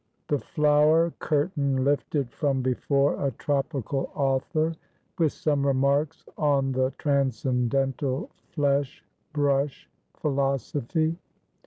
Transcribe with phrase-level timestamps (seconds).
[0.29, 4.73] THE FLOWER CURTAIN LIFTED FROM BEFORE A TROPICAL AUTHOR,
[5.19, 9.87] WITH SOME REMARKS ON THE TRANSCENDENTAL FLESH BRUSH
[10.17, 11.17] PHILOSOPHY.